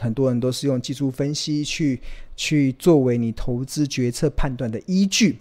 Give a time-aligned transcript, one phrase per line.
[0.00, 2.00] 很多人都是用技术分析去
[2.36, 5.38] 去作为你投资决策判断的依据。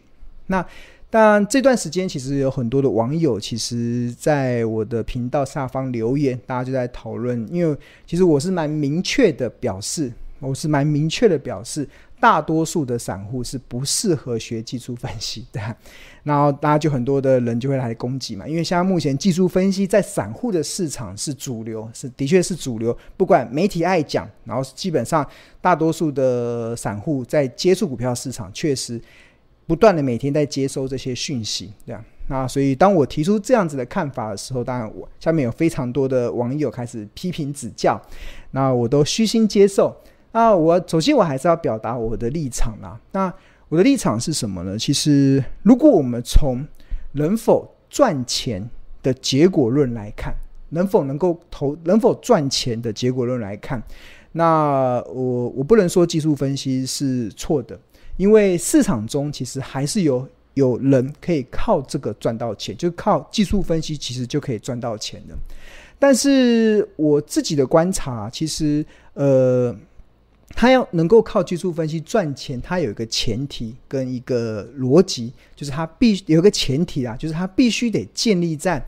[0.47, 0.65] 那
[1.09, 7.45] 当这段时间其实有很多的网友，其实在我的频道下方留言，大家就在讨论。
[7.51, 10.11] 因为其实我是蛮明确的表示，
[10.41, 11.87] 我是蛮明确的表示。
[12.19, 15.59] 大多数的散户是不适合学技术分析的，
[16.21, 25.27] 然后大家就很多的人就会来攻击嘛，因为现在目前技术分析在散户的市场是主流，是的确是主流，不管媒体爱讲，然后基本上
[25.61, 29.01] 大多数的散户在接触股票市场，确实
[29.65, 37.99] 不断的每天在接收这些讯息，这样，那所以当我提出这样子的看法的时候，当然我下面有非常多的网友开始批评指教，
[38.51, 39.91] 那我都虚心接受。
[40.33, 42.99] 那我首先我还是要表达我的立场啦。
[43.11, 43.33] 那
[43.69, 44.77] 我的立场是什么呢？
[44.77, 46.65] 其实，如果我们从
[47.13, 48.69] 能否赚钱
[49.01, 50.33] 的结果论来看，
[50.69, 53.81] 能否能够投，能否赚钱的结果论来看，
[54.33, 57.79] 那我我不能说技术分析是错的，
[58.17, 65.35] 因为市场中其实还是有有人可以靠这个赚到钱，就靠技术分析其实就可以赚到钱的。
[65.97, 69.73] 但是我自己的观察，其实呃。
[70.55, 78.85] 他要能够靠技术分析赚钱，他有一个前提跟一个逻辑，就是他必有一个前提啊，就是他必须得建立在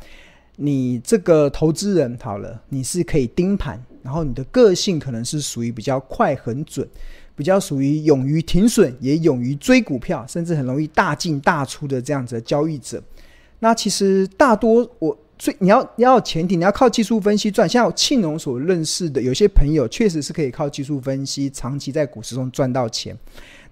[0.57, 6.87] 你这个投资人好了，你是可以盯盘，然后你的个性可能是属于比较快很准，
[7.35, 13.01] 比较属于勇于停损，也勇于追股票，甚至很容易大进大出的这样子的交易者。
[13.59, 15.17] 那其实大多我。
[15.43, 17.67] 所以你要你要前提，你要靠技术分析赚。
[17.67, 23.13] 像庆农所认识的有些朋友，确实是可以靠技术分析长期在股市中赚到钱。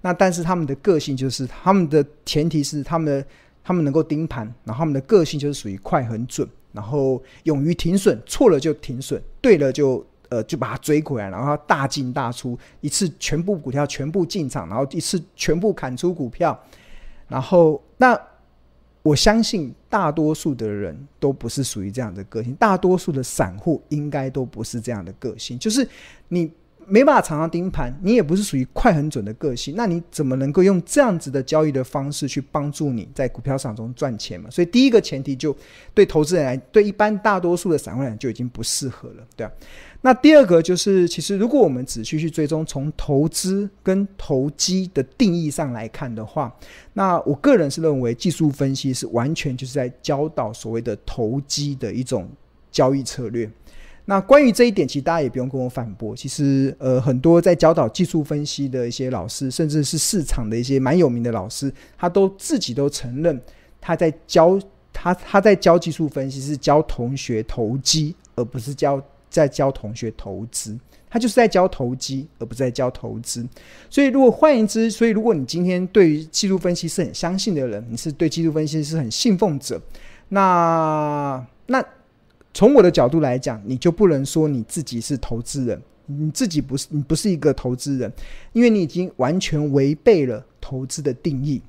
[0.02, 3.26] 那但是他们的个性就是，他们的前提是他们的
[3.64, 16.62] 他们能够盯盘，然后他们的个性就是属于快很准，然后勇于停损，错了就停损，对了就呃就把它追回来，然后大进大出，一次全部股票全部进场，然后一次全部砍出股票，
[17.28, 18.14] 然后那。
[19.02, 25.58] 我相信大多数的人都不是属于这样的个性，大多数的散户应该都不是这样的个性。
[25.58, 25.86] 就是
[26.28, 26.50] 你
[26.92, 34.50] 没办法常常盯盘，你也不是属于快很准的个性，那你怎么能够用这样子的交易的方式去帮助你在股票市场中赚钱嘛？
[34.50, 35.56] 所以第一个前提就
[35.94, 39.52] 对投资人来，对一般大多数的散户来讲就已经不适合了，对吧？
[40.02, 46.54] 那第二个就是，其实如果我们仔细去追踪从投资跟投机的定义上来看的话，
[46.92, 52.28] 那我个人是认为技术分析是完全就是在教导所谓的投机的一种
[52.70, 53.50] 交易策略。
[54.12, 56.14] 那关于这一点，其实大家也不用跟我反驳。
[56.14, 63.40] 其实，呃，很多在教导技术分析的一些老师，甚至是市场的一些蛮有名的老师，他都自己都承认
[63.80, 64.60] 他在教
[64.92, 69.02] 他他在教技术分析是教同学投机，而不是教。
[69.30, 73.42] 在教同学投资，他就是在教投机，而不是在教投资。
[73.88, 79.80] 所以，如果换言之，所以如果你今天对于技术分析是很相信的人，你是对技术分析是很信奉者，
[80.28, 81.82] 那那
[82.54, 88.12] 从我的角度来讲，你就不能说你自己是投资人，你自己不是，你不是一个投资人，
[88.52, 91.62] 因为你已经完全违背了投资的定义。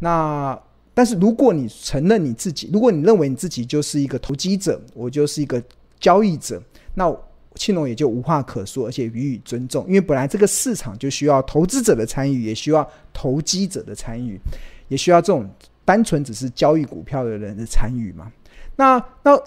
[0.00, 0.58] 那
[0.94, 5.62] 但是如果你承认你自己，如果你认为你自己就是一个投机者，我就是一个
[5.98, 6.62] 交易者。
[6.94, 7.14] 那
[7.54, 14.40] 庆农也就无话可说，而且予以尊重，因为本来这个市场就需要投资者的参与，也需要投机者的参与，
[14.88, 15.48] 也需要这种
[15.84, 18.30] 单纯只是交易股票的人的参与嘛。
[18.76, 19.38] 那那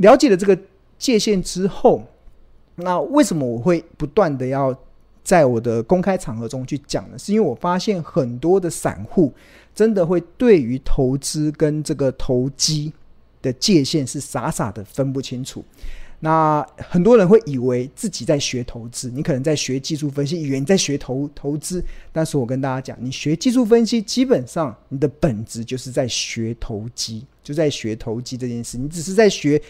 [0.00, 0.58] 了解了这个
[0.98, 2.02] 界限之后，
[2.76, 4.76] 那为什么我会不断的要
[5.22, 7.18] 在我的公开场合中去讲呢？
[7.18, 9.32] 是因为我发现很多的散户
[9.74, 12.92] 真的会对于投资跟这个投机
[13.42, 15.64] 的界限是傻傻的分不清楚。
[16.22, 21.82] 那很多人会以为自己在学投资，你可能在学技术分析，以为你在学投投资。
[22.12, 28.76] 但是我跟大家讲，你学技术分析，基本上你的本质就是在学投机，就在学投机这件事。
[28.76, 29.60] 你只是在学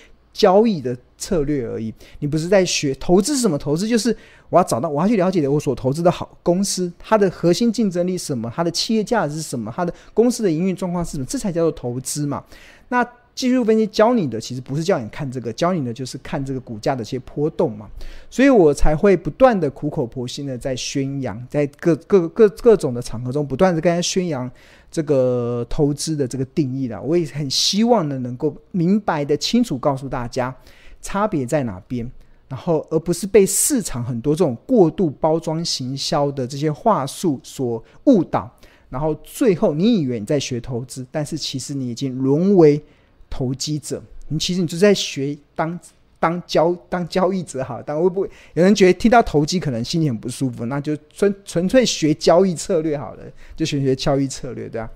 [0.40, 3.58] 交易的策略而已，你不是在学投资是什么？
[3.58, 4.16] 投资就是
[4.48, 8.50] 我要找到，我要去了解我所投资的好公司，它的核心竞争力是什么？
[8.56, 9.70] 它的企业价值是什么？
[9.76, 11.26] 它的公司的营运状况是什么？
[11.26, 12.42] 这才叫做投资嘛。
[12.88, 13.06] 那。
[13.34, 17.88] 技术分析教你的其实不是叫你看这个，教你的就是看这个股价的一些波动嘛，
[18.28, 24.50] 所以我才会不断的苦口婆心的在宣扬，在各各各各种的场合中不断的跟大家宣扬
[24.90, 27.00] 这个投资的这个定义啦。
[27.00, 30.54] 我也很希望呢能够明白的清楚告诉大家
[31.00, 32.10] 差别在哪边，
[32.48, 38.54] 然后而不是被市场很多这种过度包装行销的这些话术所误导，
[38.90, 42.82] 然后最后你以为你在学投资，但是其实你已经沦为。
[43.30, 45.78] 投机者，你其实你就在学当
[46.18, 50.66] 当交当交易者好，但会不会有人觉得听到投机可能心情很不舒服？
[50.66, 53.22] 那就纯纯粹学交易策略好了，
[53.56, 54.90] 就学学交易策略，对吧？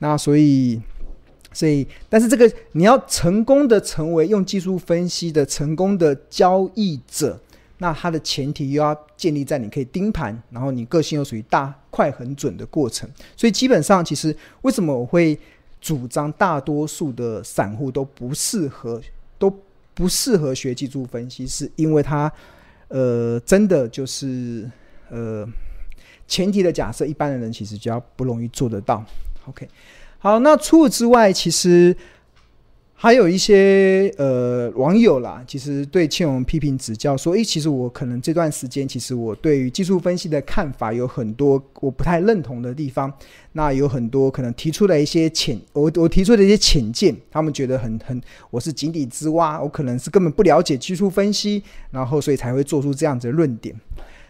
[0.00, 0.78] 那所以
[1.54, 7.40] 所以，但是这个你要成功的成为用技术分析的成功的交易者，
[7.78, 13.08] 那它的前提又要建立在你可以盯盘，然后你个性又属于大快很准的过程。
[13.34, 15.38] 所以基本上，其实为什么我会
[15.86, 19.00] 主张大多数的散户都不适合
[19.38, 19.54] 都。
[19.98, 22.30] 不适合学技术分析，是因为它，
[22.88, 24.70] 呃，真的就是，
[25.08, 25.42] 呃，
[26.28, 29.02] 前提的假设，一般的人其实比较不容易做得到。
[29.46, 29.66] OK，
[30.18, 31.96] 好，那除此之外，其实。
[32.98, 43.12] 还有一些呃网友啦，其实对庆荣批评指教说，诶，其实我可能这段时间，其实我对于技术分析的看法有很多我不太认同的地方。
[43.52, 48.18] 那有很多可能提出了一些浅，我我提出的一些浅见，他们觉得很很，
[48.50, 53.78] 我是井底之蛙，我可能是根本不了解技术分析，然后所以才会做出这样子的论点。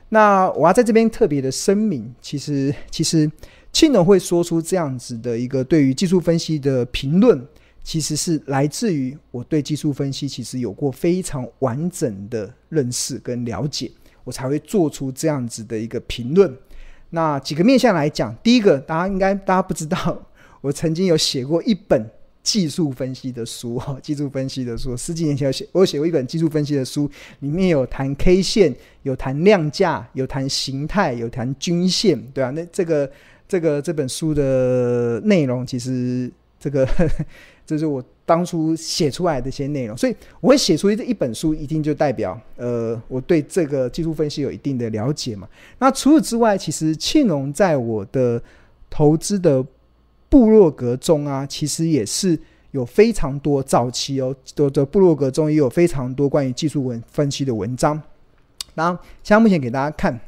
[0.09, 3.31] 那我要在这边特别的声明，其实其实
[3.73, 7.41] 庆荣会说出这样子的一个对于技术分析的评论。
[7.87, 13.89] 其实是来自于我对技术分析其实有过非常完整的认识跟了解，
[14.25, 16.53] 我才会做出这样子的一个评论。
[17.11, 20.21] 那几个面向来讲，第一个，大家应该大家不知道，
[20.61, 22.11] 我曾经有写过一本
[22.43, 27.09] 技术分析的书哈，技术分析的书，十几年前有写，我有写过一本技术分析的书，
[27.39, 28.75] 里面有谈 K 线，
[29.05, 33.09] 有谈量价，有谈形态，有谈均线，对啊，那这个
[33.47, 36.29] 这个这本书的内容，其实
[36.59, 36.85] 这个。
[37.67, 45.49] 这是我当初写出来的一些内容，所以我会写出这一本书，一定就代表，呃，我对这个技术分析有一定的了解嘛。
[45.79, 48.41] 那除此之外，其实庆隆在我的
[48.89, 49.65] 投资的
[50.29, 52.39] 部落格中啊，其实也是
[52.71, 58.01] 有非常多早期哦，的的部落格中也有非常多关于技术文分析的文章。
[58.75, 60.19] 然后，现在目前给大家看。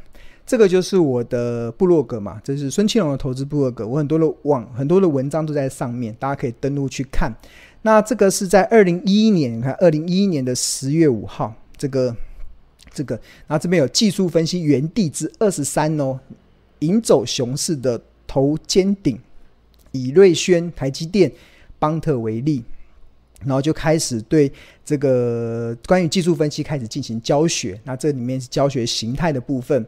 [0.49, 7.31] 这个就是我的部落格嘛，这是孙庆龙的投资部落格，我很多的网很多的文章都在上面，大家可以登录去看。
[7.83, 12.17] 那这个是在二零一一年，你看二零一一年的十月五号，这个
[12.95, 13.15] 这个，
[13.47, 16.19] 然后这边有技术分析原地之二十三哦，
[16.79, 19.19] 引走熊市的头肩顶，
[19.93, 21.31] 以瑞轩、台积电、
[21.79, 22.65] 邦特为例，
[23.41, 24.51] 然后就开始对
[24.83, 27.79] 这个关于技术分析开始进行教学。
[27.85, 29.85] 那这里面是教学形态的部分。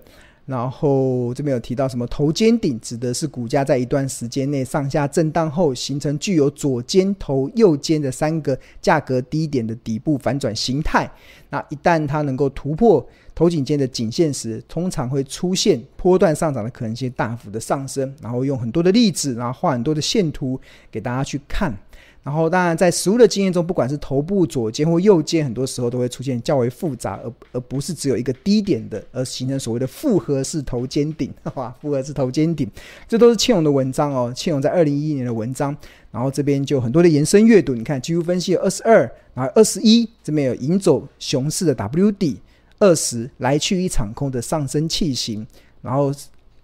[0.51, 11.09] 然后这边有提到什么头肩顶，指的是股价在一段时间内上下震荡后，形成具有左肩头、右肩的三个价格低点的底部反转形态。
[11.51, 18.13] 那一旦它能够突破头颈间的颈线时，通常会出现波段上涨的可能性大幅的上升。
[18.21, 20.61] 然后用很多的例子，然后画很多的线图
[20.91, 21.73] 给大家去看。
[22.23, 31.33] 然后，当然，在实物的经验中，不管是头部左肩或右肩，很多时候都会出现较为复杂，而而不是只有一个低点的，而形成所谓的复合式头肩顶。
[31.55, 32.71] 哇， 复合式头肩顶，
[33.09, 34.31] 这都是庆荣的文章哦。
[34.37, 35.75] 庆荣在二零一一年的文章，
[36.11, 37.75] 然后这边就很多的延伸阅读。
[37.75, 42.39] 你看，技术分析有二十二，然后二十一这边有引走熊市的 W 底，
[42.81, 45.47] 二十来去一场空的上升器型，
[45.81, 46.13] 然后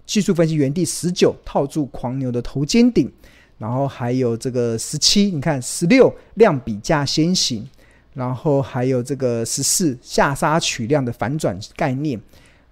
[0.05, 3.11] 技术分析原地十九套住狂牛的头肩顶。
[3.59, 7.67] 然后还有这个十七，你看十六量比价先行，
[8.13, 12.21] 然后还有这个十四下杀取量的反转概念，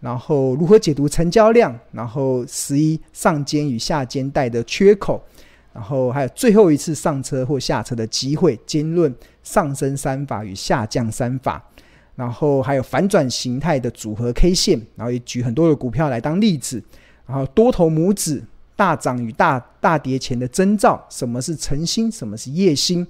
[0.00, 5.22] 然后如何解读成交量，然后十一上肩与下肩带的缺口，
[5.72, 11.66] 然后还有最后一次上车或下车的机会，兼论上升三法与下降三法，
[12.14, 16.82] 然后还有反转形态的组合 K 线，然后也举很多的股票来当例子，
[17.26, 18.44] 然后多头拇指。
[18.76, 23.06] 大涨与大大跌前的征兆，什么是晨星，什么是夜星，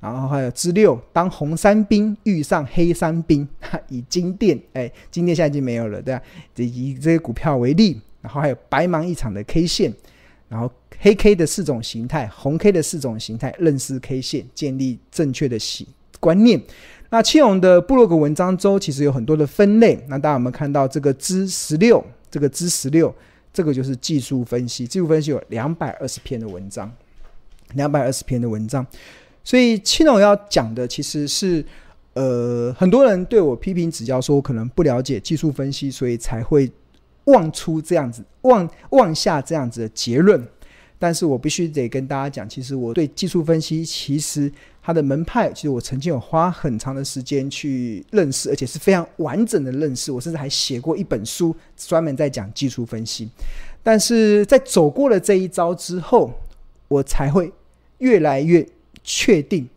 [0.00, 3.46] 然后还有之六，当红三兵遇上黑三兵，
[3.88, 6.22] 以金电，哎，金电现在已经没有了，对吧？
[6.56, 9.92] 以这些股票为例，然后还有白忙一场的 K 线，
[10.48, 15.86] 然后黑 K 的四种形态，红 K 的四种形态，认识 K 线，建立正确的习
[16.20, 16.60] 观念。
[17.10, 23.14] 那庆荣的部落格文章中，其实有很多的分类，那大家有没有看到这个之十六，这个之十六？
[23.52, 26.90] 这个就是技术分析，技术分析有两百二十篇的文章，
[27.74, 28.86] 两百二十篇的文章。
[29.44, 31.64] 所以青龙要讲的其实是，
[32.14, 36.70] 呃，很多人对我批评指教，说我可能不了解技术分析，所以才会
[37.24, 40.42] 妄出这样子，妄妄下这样子的结论。
[41.02, 44.48] 但是我必须得跟大家讲，其实我对技术分析，其实
[44.80, 50.12] 它的门派，其实我曾经有花很长的时间去认识，而且是非常完整的认识。
[50.12, 53.28] 我甚至还写过一本书，专门在讲技术分析。
[53.82, 56.32] 但是在走过了这一遭之后，
[56.86, 57.52] 我才会
[57.98, 58.64] 越来越
[59.02, 59.68] 确定，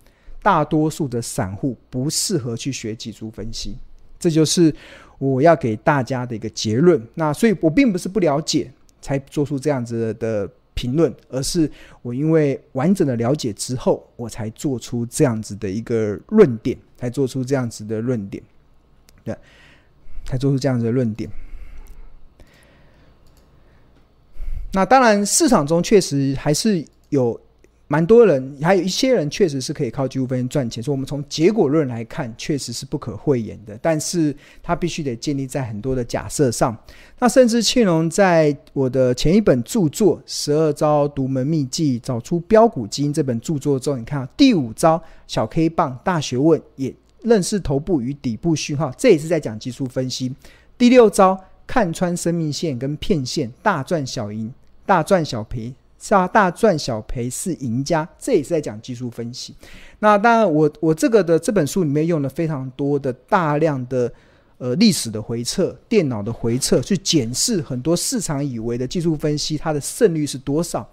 [0.43, 3.75] 大多数的散户不适合去学技术分析，
[4.19, 4.71] 这就是
[5.17, 7.01] 我要给大家的一个结论。
[7.15, 11.69] 那所以我并不是不了解才做出这样子的评论，而是
[12.03, 18.43] 我因为完整的了解之后，我才做出这样子的一个论点，才做出这样子的论点，
[19.23, 19.35] 对，
[20.25, 21.27] 才做出这样子的论点。
[24.73, 27.41] 那当然，市场中确实还是有。
[27.87, 30.81] 蛮多人，还有一些人确实是可以靠技术分析赚钱。
[30.81, 33.77] 所以，我们从结果论来看，确实是不可讳言的。
[33.81, 36.75] 但是，它必须得建立在很多的假设上。
[37.19, 50.33] 那甚至庆隆在我的前一本著作《十二招独门秘技找出标股基因》这本著作中，你看啊第五招小 K 棒大学问，也认识头部与底部讯号，这也是在讲技术分析。
[50.75, 54.51] 第六招看穿生命线跟骗线，大赚小赢，
[54.87, 55.71] 大赚小赔。
[56.07, 59.55] 大大赚小赔是赢家，这也是在讲技术分析。
[59.99, 64.11] 那当然我，我这个的这本书里面用了非常多的大量的
[64.59, 70.87] 呃历史的回测、电脑的回测，去检视很多市场以为的技术分析它的胜率是多少。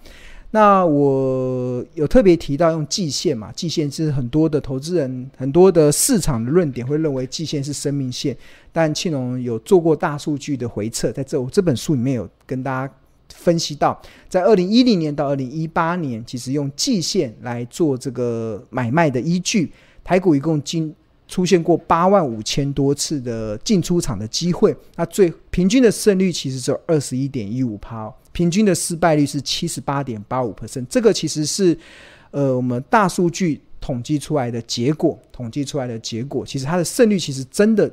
[0.49, 3.51] 那我有特别提到用季线嘛？
[3.51, 8.35] 季线是很多的投资人、很多的市场的论点会认为季线是生命线，
[8.71, 12.93] 但庆隆有做过大数据的回测，在这这本书里面有跟大家。
[13.33, 13.99] 分析到，
[14.29, 19.71] 在二零一零年到二零一八年，其实用季线来做这个买卖的依据，
[20.03, 20.93] 台股一共经
[21.27, 31.77] 出现过八万五千多次的进出场的机会，那最平均的胜率其实只有二十一点一五趴，平均的失败率是七十八点八五 percent，这个其实是
[32.31, 37.91] 呃我们大数据统计出来的结果，统计出来的结果，其实它的胜率其实真的。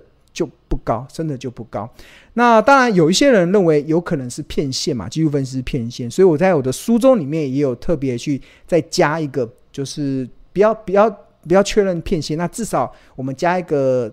[0.85, 1.89] 高，真的就不高。
[2.35, 11.11] 那当然，有一些人认为有可能是骗线嘛，技术分析是骗线，所以我在我的书中里面也有特别去再加一个，就是不要不要
[11.47, 14.13] 不要确认骗线，那至少我们加一个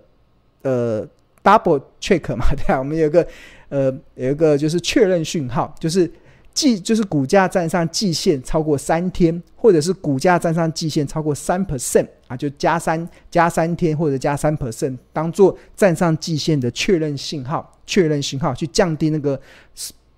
[0.61, 1.07] 呃
[1.43, 3.27] double check 嘛， 对啊，我们有一个
[3.69, 6.11] 呃有一个就是确认讯号，就是。
[6.57, 19.39] 季就是股价站上季线超过三天，或者是股价站上季线超过三 percent 啊，就加三加三天或者加三 percent，当做站上季线的确认信号，确认信号去降低那个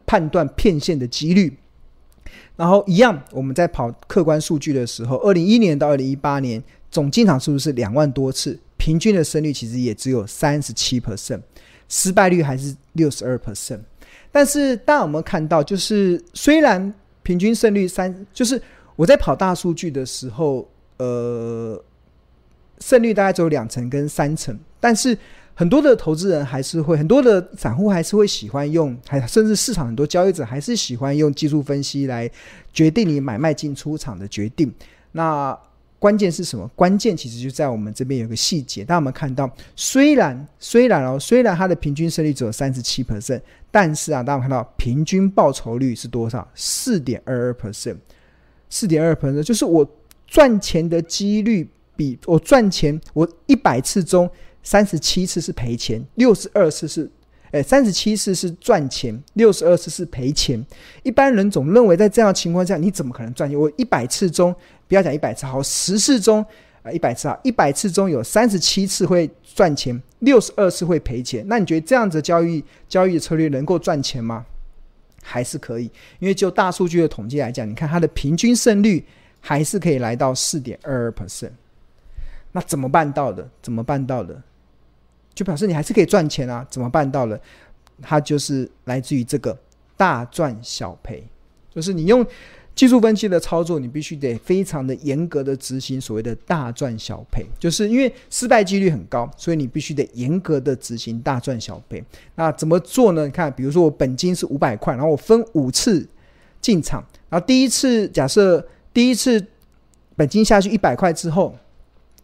[0.05, 1.58] 判断骗线的几率。
[2.55, 11.41] 然后一样，我们在跑客观数据的时候，二零一一年到二零一八年总进场数是两万多次，平均的胜率其实也只有三十七 percent，
[11.89, 13.81] 失败率还是六十二 percent。
[14.31, 16.93] 但是，当我们看到，就是虽然
[17.24, 18.62] 平均胜率三，就是
[18.95, 20.67] 我在跑大数据的时候，
[20.98, 21.81] 呃，
[22.79, 25.17] 胜率大概只有两成跟三成，但是
[25.55, 32.29] 很多的投资人还是会，很多的散户还是会喜欢用，还甚至市场很多交易者还是喜欢用技术分析来
[32.71, 34.71] 决定你买卖进出场的决定。
[35.12, 35.57] 那
[36.00, 36.65] 关键是什么？
[36.75, 38.86] 关键其实就在我们这边有个细节。
[38.86, 46.48] 当我们看到，虽然虽然哦，虽然它的平均胜率只有三十七 percent，但是啊，当我们看到平均报酬率是多少？
[46.56, 47.98] 四点二二 percent，
[48.70, 49.86] 四点二二 percent，就是我
[50.25, 54.29] 赚钱的几率比我赚钱，我一百次中
[54.63, 57.12] 三十七次是赔钱，六十二次是。
[57.51, 60.63] 哎，三十七次是赚钱，六十二次是赔钱。
[61.01, 63.60] 一般人总认为，在这样情况下，你怎么可能赚钱？
[63.60, 64.53] 我一百次中，
[64.89, 66.46] 不要讲一百次，好，十次中
[66.84, 71.46] 啊，一百次啊，一百次中有三十七次会赚钱，六十二次会赔钱。
[71.48, 74.46] 那你觉得这样子的交易交易的策略能够赚钱吗？
[75.22, 75.84] 还是可以？
[76.17, 79.05] 因为就大数据的统计来讲，你看它的平均胜率
[79.39, 81.51] 还是可以来到四点二二 percent。
[82.51, 83.48] 那怎么办到的？
[83.62, 84.41] 怎么办到的？
[85.36, 86.65] 就表示你还是可以赚钱啊？
[86.69, 87.39] 怎么办到了？
[88.01, 89.55] 它就是来自于这个
[89.96, 91.24] 大赚小赔，
[91.69, 92.25] 就是你用
[92.79, 102.01] 技术分析的操作，你必须得非常的严格的执行所谓的大赚小赔，就是因为失败几率很高，所以你必须得严格的执行大赚小赔。
[102.36, 103.25] 那怎么做呢？
[103.25, 106.07] 你看，比如说我本金是五百块，然后我分五次
[106.62, 109.45] 进场，然后第一次假设第一次
[110.15, 111.53] 本金下去一百块之后，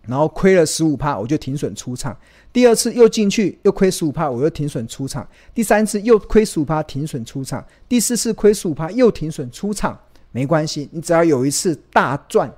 [0.04, 2.18] 然后亏了十五趴，我就停损出场。
[2.54, 5.28] 第二次又进去，又亏十五趴，我又停损出场。
[5.54, 7.62] 第三次又亏十五趴，停损出场。
[7.90, 10.00] 第四次亏十五趴，又停损出场。
[10.36, 12.54] 没关系，你只要有一次大赚，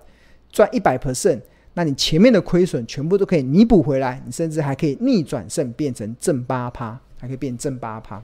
[0.52, 1.40] 赚一百 percent，
[1.76, 8.20] 那你前面的亏损全部都可以弥补回来，你甚至还可以逆转胜，变成正八趴，还可以变正八趴。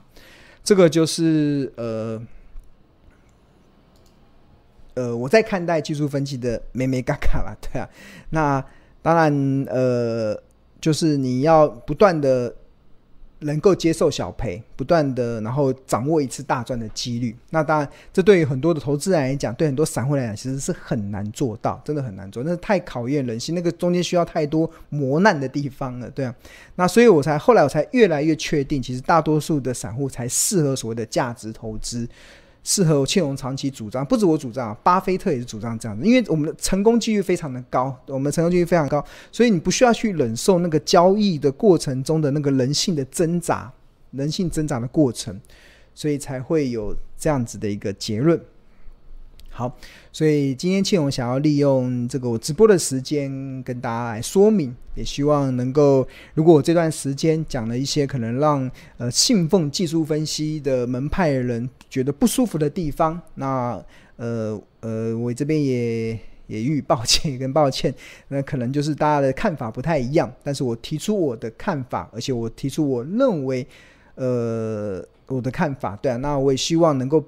[0.64, 2.20] 这个就是呃
[4.94, 7.88] 呃，我在看待技术分析的美美嘎嘎了， 对啊。
[8.30, 8.64] 那
[9.00, 10.42] 当然呃。
[10.80, 12.54] 就是你要不断的
[13.44, 17.36] 能够接受小赔，不断的，然后掌握一次大赚的几率。
[17.50, 26.34] 那当然，这对于很多的投资人来讲，对很多散户来讲，其实是很难做到，真的很难做，那是太考验人心，那个中间需要太多磨难的地方了，对啊。
[26.74, 32.08] 那所以我才后来我才越来越确定，其实大多数的散户才适合所谓的价值投资。
[32.64, 43.70] 适合庆隆长期主张，不止我主张啊，巴菲特也是主张这样子，因为我们的成功几率非常的高，我们成功几率非常高，所以你不需要去忍受那个交易的过程中的那个人性的挣扎，
[44.12, 45.38] 人性挣扎的过程，
[45.94, 48.40] 所以才会有这样子的一个结论。
[49.56, 49.72] 好，
[50.10, 53.30] 所以今天庆荣想要利用这个我直播的时间
[53.62, 58.68] 跟大家来说明，也希望能够，如果我这段时间讲了一些可能让
[58.98, 63.80] 呃信奉技术分析的门派人觉得不舒服的地方，那
[64.16, 66.18] 呃呃，我这边也
[66.48, 67.94] 也予以抱歉跟抱歉，
[68.26, 73.64] 那可能就是大家的看法不太一样，但是我提出我的看法，而且我提出我认为
[74.16, 77.24] 呃我的看法，对啊，那我也希望能够。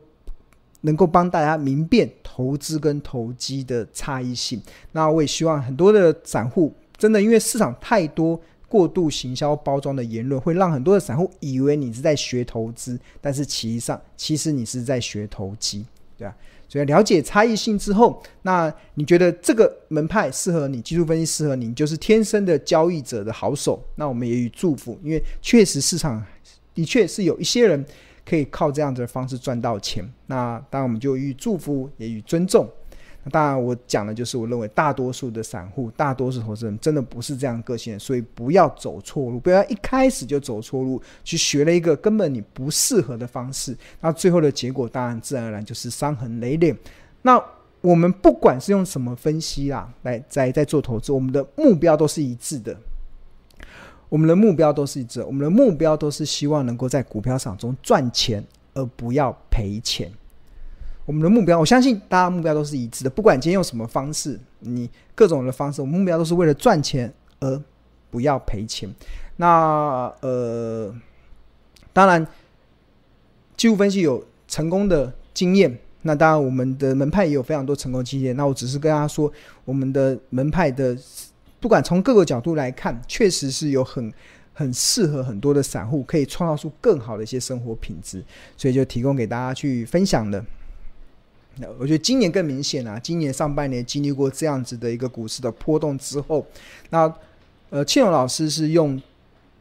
[0.87, 4.63] 能够帮大家明辨投资跟投机的差异性。
[4.93, 15.85] 那我也希望很多的散户真的，因为市场太多过度行销包装的言论，会让很多的散户以为你是在学投资，但是其实上其实你是在学投机，
[16.17, 16.35] 对吧？
[16.69, 23.83] 所以了解差异性之后，那你觉得这个门派适合你，技术分析适合你，你就是天生的交易者的好手。
[23.97, 26.25] 那我们也予祝福，因为确实市场
[26.75, 27.85] 的确是有一些人。
[28.29, 32.69] 可以靠这样子的方式赚到钱，那当然我们就予以祝福，也予尊重。
[33.23, 46.75] 那当然，我讲的就是我认为大多数的散户、大多数投资人真的不是这样个性，所以不要走错路，不要一开始就走错路，去学了一个根本你不适合的方式，那最后的结果当然自然而然就是伤痕累累。
[47.23, 47.41] 那
[47.81, 52.77] 我们不管是用什么分析啦，来在在做投资，我们的目标都是一致的。
[54.09, 60.11] 我们的目标都是一致，我们的目标都是希望能够在股票市场中赚钱，而不要赔钱。
[61.05, 63.11] 我们的目标，我相信大家目标都是一致的。
[63.11, 67.61] 不管今天用什么方式，你各种的方式，我们目标都是为了赚钱，而
[68.11, 68.89] 不要赔钱。
[69.37, 70.95] 那呃，
[71.93, 72.25] 当然，
[73.57, 78.37] 技术分析有成功的经验，那当然我们的门派也有非常多成功经验。
[78.37, 79.33] 那我只是跟大家说，
[79.65, 80.97] 我们的门派的。
[81.67, 84.13] 不管从各个角度来看，确实是有很
[84.55, 88.25] 很适合很多的散户，可以创造出更好的一些生活品质，
[88.57, 90.45] 所以就提供给大家去分享的。
[91.57, 96.47] 那我觉得今年更明显啊，今年上半年经历过这样子的一个股市的波动之后，
[96.91, 97.13] 那
[97.71, 99.03] 呃，庆隆老师是用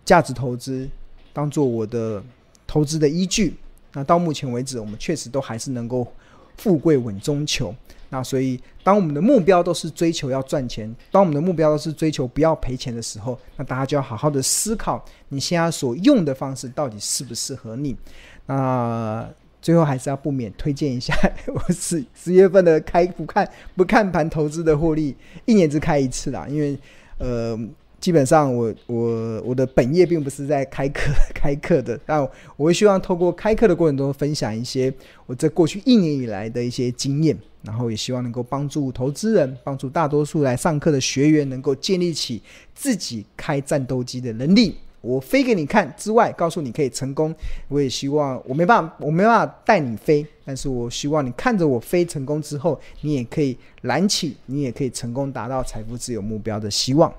[0.06, 0.88] 价值投资
[1.34, 2.24] 当做我的
[2.68, 3.56] 投资的依据，
[3.94, 6.08] 那到目前为止，我们确实都还是能够
[6.56, 7.74] 富贵稳中求。
[8.10, 17.96] 那所以，当我们的目标都是追求要赚钱，当我们的目标都是追求不要赔钱的时候，那大家就要好好的思考，你现在所用的方式到底适不适合你。
[18.46, 19.28] 那
[19.62, 21.14] 最后还是要不免推荐一下，
[21.48, 25.16] 我十十月份的开不看不看盘投资的获利，
[25.46, 26.78] 一年只开一次啦，因为
[27.18, 27.60] 呃。
[27.98, 32.22] 基本上我，我我的本业并不是在开课开课的，但
[32.56, 34.94] 我会希望透过开课的过程中分享一些
[35.26, 42.42] 我在过去一年以来的一些经验，然后也希望能够帮助投资人，帮助大多数来上课的学员能够建立起
[42.74, 44.76] 自己开战斗机的能力。
[45.02, 47.32] 我飞给你看之外，告诉你可以成功。
[47.68, 57.14] 我也希望我没办法，我没办法带你飞，但是我希望你看着我飞成功之后，你也可以燃起，你也可以成功达到财富自由目标的希望。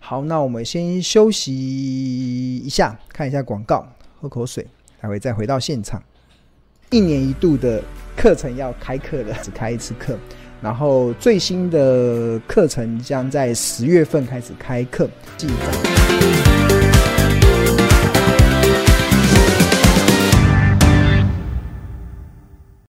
[0.00, 1.54] 好，那我们先休息
[2.56, 3.86] 一下，看一下广告，
[4.20, 4.66] 喝口水，
[5.00, 6.02] 待会再回到现场。
[6.90, 7.82] 一年一度的
[8.16, 10.16] 课程要开课了， 只开一次课，
[10.62, 16.57] 然后最新的课程将在十月份开始开课，记得。